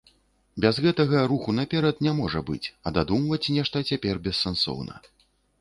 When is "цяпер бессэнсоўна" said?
3.91-5.01